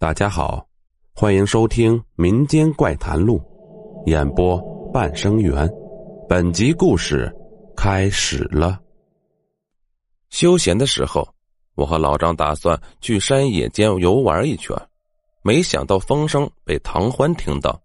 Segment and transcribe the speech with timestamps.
[0.00, 0.66] 大家好，
[1.12, 3.38] 欢迎收听《民间怪谈录》，
[4.10, 4.58] 演播
[4.94, 5.70] 半生缘。
[6.26, 7.30] 本集故事
[7.76, 8.80] 开始了。
[10.30, 11.28] 休闲的时候，
[11.74, 14.74] 我和老张打算去山野间游玩一圈，
[15.42, 17.78] 没想到风声被唐欢听到，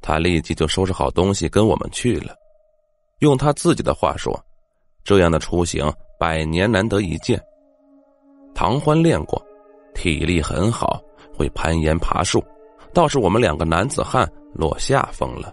[0.00, 2.34] 他立即就收拾好东西跟我们去了。
[3.18, 4.34] 用他自己的话说
[5.04, 7.38] ：“这样的出行百年难得一见。”
[8.56, 9.38] 唐欢练过，
[9.94, 10.98] 体力很好。
[11.40, 12.44] 会攀岩爬树，
[12.92, 15.50] 倒是我们两个男子汉落下风了。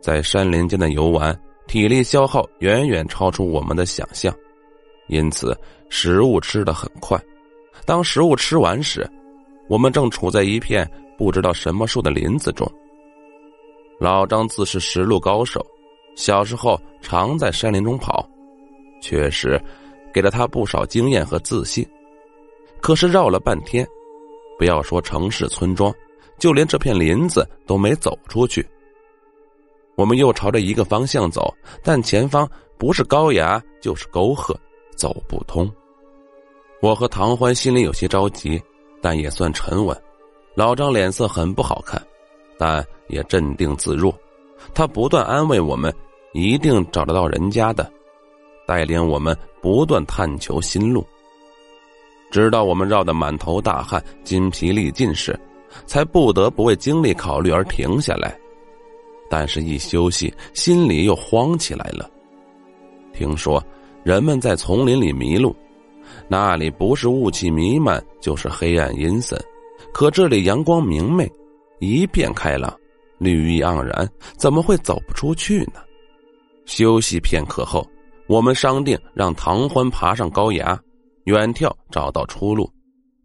[0.00, 1.36] 在山林间的游玩，
[1.66, 4.32] 体力消耗远远超出我们的想象，
[5.08, 7.20] 因此食物吃得很快。
[7.84, 9.10] 当食物吃完时，
[9.68, 12.64] 我们正处在一片不知道什么树的林子中。
[13.98, 15.66] 老张自是石路高手，
[16.14, 18.24] 小时候常在山林中跑，
[19.02, 19.60] 确实
[20.14, 21.84] 给了他不少经验和自信。
[22.80, 23.84] 可是绕了半天。
[24.58, 25.94] 不要说城市村庄，
[26.38, 28.68] 就连这片林子都没走出去。
[29.96, 34.58] 我们又朝着一个方向走，但前方不是高崖就是沟壑，
[34.96, 35.70] 走不通。
[36.80, 38.60] 我和唐欢心里有些着急，
[39.00, 39.96] 但也算沉稳。
[40.54, 42.00] 老张脸色很不好看，
[42.58, 44.12] 但也镇定自若。
[44.74, 45.92] 他不断安慰我们，
[46.32, 47.88] 一定找得到人家的，
[48.66, 51.06] 带领我们不断探求新路。
[52.30, 55.38] 直到我们绕得满头大汗、筋疲力尽时，
[55.86, 58.38] 才不得不为精力考虑而停下来。
[59.30, 62.08] 但是，一休息，心里又慌起来了。
[63.12, 63.62] 听说
[64.02, 65.54] 人们在丛林里迷路，
[66.28, 69.38] 那里不是雾气弥漫，就是黑暗阴森。
[69.92, 71.30] 可这里阳光明媚，
[71.78, 72.74] 一片开朗，
[73.18, 75.80] 绿意盎然，怎么会走不出去呢？
[76.64, 77.86] 休息片刻后，
[78.26, 80.78] 我们商定让唐欢爬上高崖。
[81.28, 82.72] 远眺找到出路，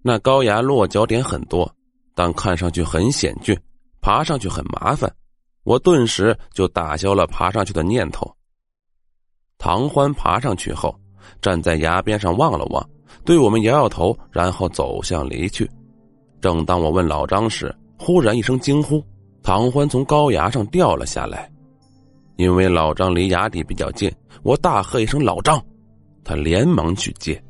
[0.01, 1.73] 那高崖落脚点很多，
[2.13, 3.57] 但看上去很险峻，
[4.01, 5.09] 爬上去很麻烦。
[5.63, 8.29] 我顿时就打消了爬上去的念头。
[9.57, 10.93] 唐欢爬上去后，
[11.41, 12.85] 站在崖边上望了望，
[13.23, 15.69] 对我们摇摇头，然后走向离去。
[16.41, 19.01] 正当我问老张时，忽然一声惊呼，
[19.41, 21.49] 唐欢从高崖上掉了下来。
[22.35, 25.63] 因为老张离崖底比较近，我大喝一声：“老张！”
[26.25, 27.41] 他连忙去接。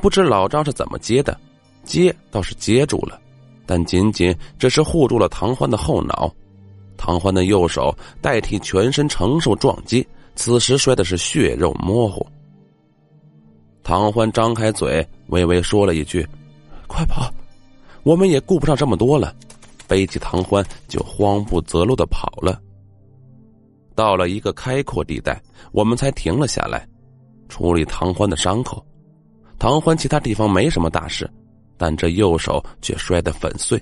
[0.00, 1.38] 不知老张是怎么接的，
[1.84, 3.20] 接倒是接住了，
[3.66, 6.32] 但仅仅只是护住了唐欢的后脑。
[6.96, 12.24] 唐欢的右手代替全身承受撞击，此时摔的是血肉模糊。
[13.82, 16.26] 唐欢张开嘴，微微说了一句
[16.86, 17.28] ：“快跑！”
[18.04, 19.34] 我们也顾不上这么多了，
[19.88, 22.60] 背起唐欢就慌不择路的跑了。
[23.94, 25.40] 到了一个开阔地带，
[25.72, 26.86] 我们才停了下来，
[27.48, 28.84] 处理唐欢的伤口。
[29.62, 31.30] 唐欢其他地方没什么大事，
[31.76, 33.80] 但这右手却摔得粉碎，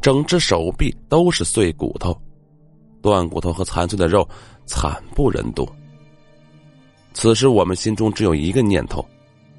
[0.00, 2.18] 整只手臂都是碎骨头，
[3.02, 4.26] 断骨头和残碎的肉，
[4.64, 5.68] 惨不忍睹。
[7.12, 9.06] 此时我们心中只有一个念头：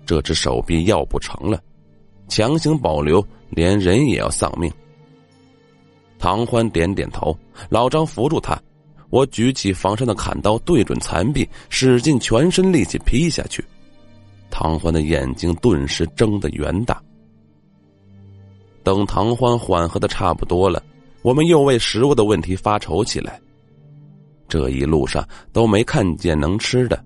[0.08, 1.62] 这只手臂要不成了，
[2.28, 4.74] 强行保留，连人也要丧命。
[6.18, 7.38] 唐欢点点头，
[7.70, 8.60] 老张扶住他，
[9.12, 13.64] 我举起防身的砍刀，对准残臂，使尽全身力气劈下去。
[14.62, 17.02] 唐欢的眼睛顿时睁得圆大。
[18.84, 20.84] 等唐欢缓和的差不多了，
[21.22, 23.40] 我们又为食物的问题发愁起来。
[24.50, 27.02] 这一路上都没看见能吃的，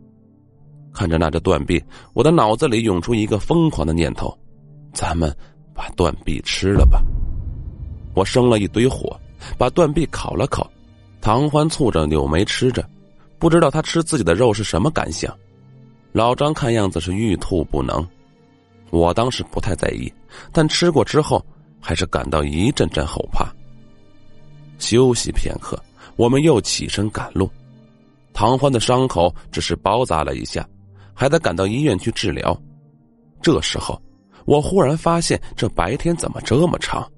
[0.91, 1.80] 看着那只断臂，
[2.14, 4.35] 我的脑子里涌出一个疯狂的念头：
[4.91, 5.31] 咱们
[5.75, 7.03] 把断臂吃了吧！
[8.16, 9.16] 我生了一堆火，
[9.59, 10.68] 把断臂烤了烤。
[11.22, 12.84] 唐欢蹙着柳眉吃着，
[13.38, 15.31] 不知道他吃自己的肉是什么感想。
[16.13, 18.07] 老张看样子是欲吐不能，
[18.91, 20.13] 我当时不太在意，
[20.51, 21.44] 但吃过之后
[21.81, 23.51] 还是感到一阵阵后怕。
[24.78, 25.81] 休息片刻，
[26.16, 27.50] 我们又起身赶路。
[28.31, 30.68] 唐欢的伤口只是包扎了一下，
[31.16, 32.56] 还得赶到医院去治疗。
[33.41, 34.00] 这时候，
[34.46, 37.12] 我忽然发现这白天怎么这么长？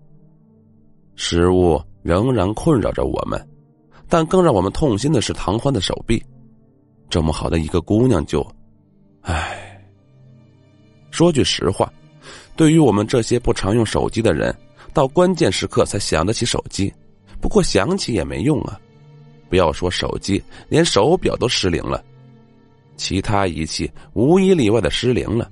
[1.16, 3.46] 食物仍然困扰着我们，
[4.08, 6.24] 但更让我们痛心的是唐欢的手臂，
[7.10, 8.46] 这么好的一个姑娘就……
[9.26, 9.84] 唉，
[11.10, 11.92] 说句实话，
[12.56, 14.56] 对于我们这些不常用手机的人，
[14.94, 16.94] 到关键时刻才想得起手机。
[17.42, 18.80] 不过想起也没用啊！
[19.50, 22.04] 不要说手机，连手表都失灵了，
[22.98, 25.52] 其他仪器无一例外的失灵了。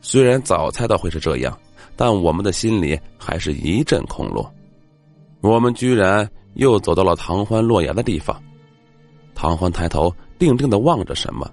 [0.00, 1.58] 虽然早猜到会是这样，
[1.94, 4.50] 但我们的心里还是一阵空落。
[5.40, 8.42] 我们居然又走到了唐欢落崖的地方。
[9.34, 11.50] 唐欢抬头，定定的望着什么。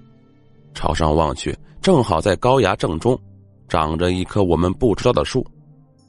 [0.74, 3.18] 朝上望去，正好在高崖正中，
[3.68, 5.46] 长着一棵我们不知道的树。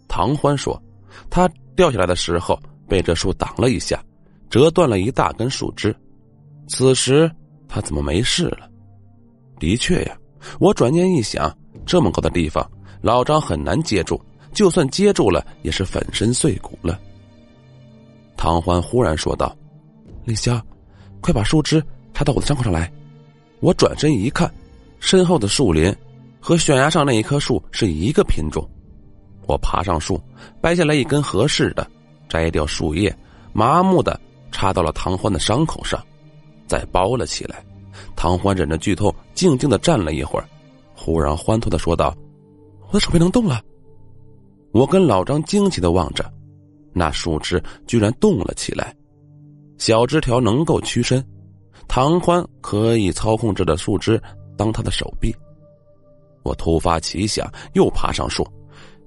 [0.08, 0.82] 唐欢说，
[1.30, 4.04] 他掉下来的时候被这树挡了一下，
[4.50, 5.96] 折断了一大根树枝。
[6.68, 7.32] 此时
[7.68, 8.70] 他怎么没事了？
[9.60, 10.18] 的确呀，
[10.60, 12.70] 我转念一想，这么高的地方，
[13.02, 14.20] 老张很难接住，
[14.52, 17.00] 就算接住了，也是粉身碎骨了。
[18.36, 19.56] 唐欢忽然说道
[20.26, 20.62] ：“李潇，
[21.22, 21.84] 快把树枝
[22.14, 22.92] 插到我的伤口上来。”
[23.60, 24.52] 我转身一看，
[25.00, 25.94] 身后的树林
[26.40, 28.68] 和悬崖上那一棵树是一个品种。
[29.48, 30.20] 我爬上树，
[30.62, 31.90] 掰下来一根合适的，
[32.28, 33.16] 摘掉树叶，
[33.54, 34.20] 麻木的
[34.52, 36.04] 插到了唐欢的伤口上，
[36.68, 37.64] 再包了起来。
[38.16, 40.48] 唐欢忍着剧痛，静静的站了一会儿，
[40.96, 42.16] 忽然欢脱的说道
[42.88, 43.62] ：“我的手臂能动了。”
[44.74, 46.30] 我跟老张惊奇的望着，
[46.92, 48.94] 那树枝居然动了起来，
[49.78, 51.24] 小枝条能够屈伸。
[51.88, 54.22] 唐欢可以操控这的树枝
[54.58, 55.34] 当他的手臂。
[56.44, 58.46] 我突发奇想，又爬上树，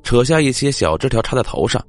[0.02, 1.84] 扯下一些小枝条插在头上，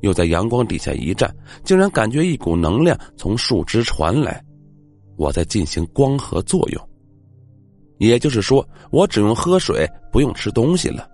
[0.00, 4.42] 又在阳光底下一站，竟然感觉一股能量从树枝传来。
[5.16, 6.88] 我在进行光合作用，
[7.98, 11.08] 也就是说，我只用喝水，不用吃东西了。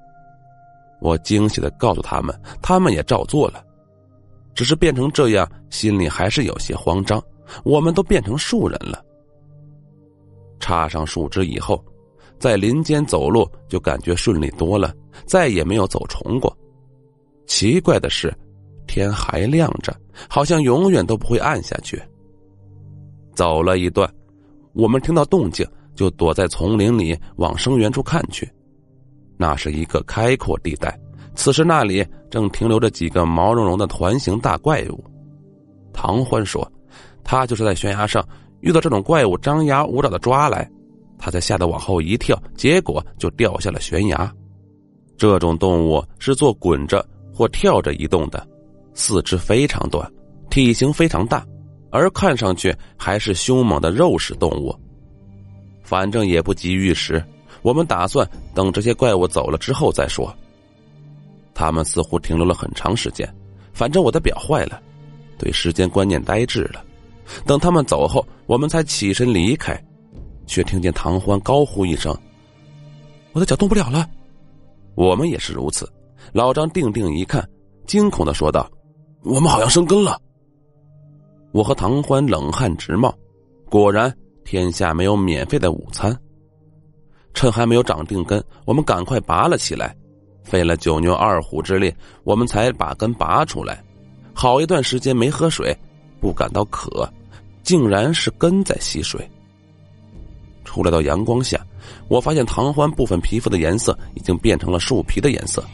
[1.01, 3.65] 我惊喜的告诉他们，他们也照做了，
[4.55, 7.23] 只是变成这样，心里还是有些慌张。
[7.65, 9.05] 我们都变成树人了。
[10.61, 11.83] 插上树枝以后，
[12.39, 14.95] 在林间走路就感觉顺利多了，
[15.27, 16.57] 再也没有走重过。
[17.47, 18.33] 奇怪的是，
[18.87, 19.93] 天还亮着，
[20.29, 22.01] 好像永远都不会暗下去。
[23.35, 24.09] 走了一段，
[24.73, 28.49] 我们听到动静，就躲在丛林里往生源处看去。
[29.37, 30.97] 那是一个开阔地带，
[31.35, 35.03] 此时那里正停留着几个毛茸茸的团形大怪物。
[35.93, 36.71] 唐欢说
[37.25, 38.25] ：“他就是在悬崖上。”
[38.61, 40.71] 遇到这种怪物，张牙舞爪的抓来，
[41.19, 44.33] 他才吓得往后一跳，结果就掉下了悬崖。
[45.17, 48.47] 这种动物是做滚着或跳着移动的，
[48.95, 50.11] 四肢非常短，
[50.49, 51.47] 体型非常大，
[51.91, 54.75] 而看上去还是凶猛的肉食动物。
[55.83, 57.23] 反正也不急于时，
[57.63, 60.35] 我们打算等这些怪物走了之后再说。
[61.53, 63.29] 他们似乎停留了很长时间，
[63.73, 64.81] 反正我的表坏了，
[65.37, 66.83] 对时间观念呆滞了。
[67.45, 69.81] 等他们走后，我们才起身离开，
[70.47, 72.17] 却听见唐欢高呼一声
[73.33, 74.09] ：“我的脚动不了了。”
[74.97, 75.91] 我们也是如此。
[76.33, 77.49] 老张定定一看，
[77.87, 78.71] 惊恐的说道
[79.25, 80.21] ：“我们好像生根了。”
[81.53, 83.13] 我和唐欢冷汗直冒。
[83.69, 86.17] 果然，天下没有免费的午餐。
[87.33, 89.97] 趁还没有长定根，我们赶快拔了起来。
[90.43, 91.95] 费了九牛二虎之力，
[92.25, 93.83] 我们才把根拔出来。
[94.35, 95.77] 好一段时间没喝水，
[96.21, 97.09] 不感到渴。
[97.63, 99.29] 竟然是根在吸水。
[100.65, 101.61] 出来到阳光下，
[102.09, 105.65] 我发现唐欢部分皮肤的颜色已经变成了树皮的颜色，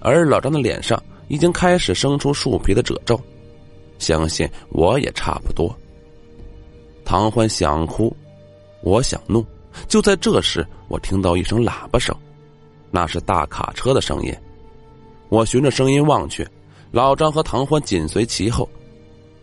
[0.00, 3.18] 而老张的脸上已经开始生出树皮的褶皱。
[3.98, 5.74] 相信我也差不多。
[7.04, 8.14] 唐欢想哭，
[8.82, 9.44] 我想怒。
[9.88, 12.14] 就在这时，我听到一声喇叭声，
[12.90, 14.34] 那是大卡车的声音。
[15.28, 16.46] 我循着声音望去，
[16.90, 18.68] 老张和唐欢紧随其后。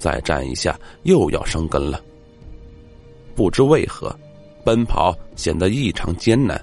[0.03, 2.01] 再站一下，又要生根了。
[3.33, 4.13] 不知为何，
[4.61, 6.61] 奔跑显得异常艰难，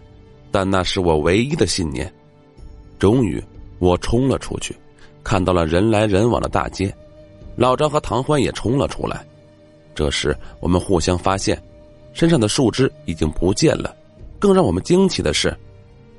[0.51, 2.13] 但那是我唯一的信念。
[2.99, 3.43] 终于，
[3.79, 4.77] 我冲了出去，
[5.25, 6.95] 看到了人来人往的大街，
[7.57, 9.27] 老张和唐欢也冲了出来。
[9.95, 11.59] 这时，我们互相发现，
[12.13, 13.97] 身上的树枝已经不见了。
[14.39, 15.57] 更让我们惊奇的是，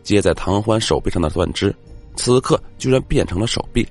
[0.01, 1.71] 接在唐欢手臂上的断枝，
[2.15, 3.87] 此刻居然变成了手臂。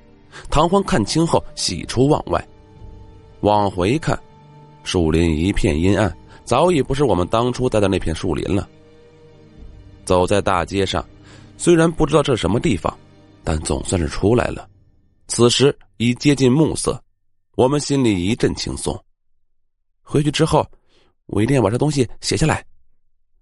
[0.50, 2.44] 唐欢看清后，喜出望外。
[3.40, 4.18] 往回看，
[4.82, 8.68] 树林一片阴暗，早已不是我们当初待的那片树林了。
[10.04, 11.04] 走在大街上，
[11.56, 12.96] 虽然不知道这是什么地方，
[13.44, 14.68] 但总算是出来了。
[15.28, 17.02] 此时已接近暮色，
[17.56, 18.98] 我们心里一阵轻松。
[20.02, 20.66] 回去之后，
[21.26, 22.64] 我一定要把这东西写下来。”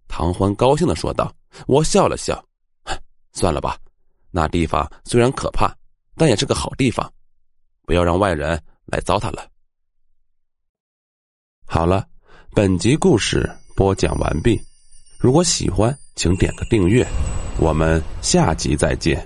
[0.07, 1.33] 唐欢高兴的说道。
[1.67, 2.45] 我笑了笑
[3.33, 3.79] ：“算了吧，
[4.31, 5.75] 那地方虽然可怕，
[6.15, 7.11] 但也是个好地方，
[7.87, 9.49] 不要让外人来糟蹋了。”
[11.71, 12.03] 好了，
[12.55, 14.59] 本集故事播讲完毕。
[15.19, 17.07] 如果喜欢，请点个订阅。
[17.59, 19.23] 我们下集再见。